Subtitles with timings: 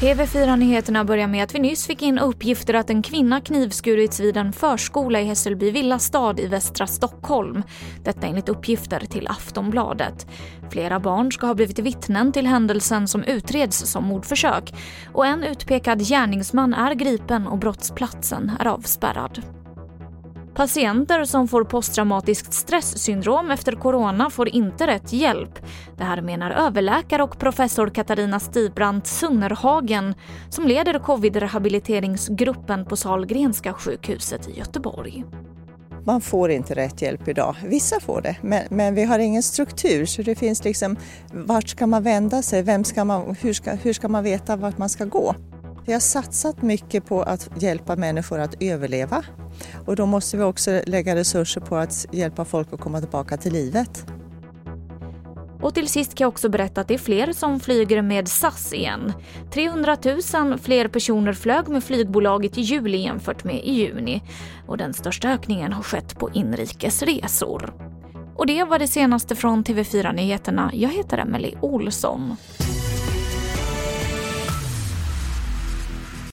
[0.00, 4.52] TV4-nyheterna börjar med att vi nyss fick in uppgifter att en kvinna knivskurits vid en
[4.52, 7.62] förskola i Hässelby villastad i västra Stockholm.
[8.04, 10.26] Detta enligt uppgifter till Aftonbladet.
[10.70, 14.74] Flera barn ska ha blivit vittnen till händelsen som utreds som mordförsök.
[15.12, 19.55] Och en utpekad gärningsman är gripen och brottsplatsen är avspärrad.
[20.56, 25.58] Patienter som får posttraumatiskt stresssyndrom efter corona får inte rätt hjälp.
[25.96, 30.14] Det här menar överläkare och professor Katarina Stibrand Sunnerhagen
[30.50, 35.24] som leder covid-rehabiliteringsgruppen på Salgrenska sjukhuset i Göteborg.
[36.04, 37.56] Man får inte rätt hjälp idag.
[37.64, 40.96] Vissa får det, men, men, vi har ingen struktur så det finns liksom
[41.32, 42.62] vart ska man vända sig?
[42.62, 45.34] Vem ska man, hur, ska, hur ska man veta vart man ska gå?
[45.86, 49.24] Vi har satsat mycket på att hjälpa människor att överleva
[49.86, 53.52] och då måste vi också lägga resurser på att hjälpa folk att komma tillbaka till
[53.52, 54.06] livet.
[55.62, 58.72] Och till sist kan jag också berätta att det är fler som flyger med SAS
[58.72, 59.12] igen.
[59.52, 59.96] 300
[60.34, 64.22] 000 fler personer flög med flygbolaget i juli jämfört med i juni.
[64.66, 67.74] Och den största ökningen har skett på inrikesresor.
[68.36, 70.70] Och det var det senaste från TV4 Nyheterna.
[70.74, 72.36] Jag heter Emily Olsson.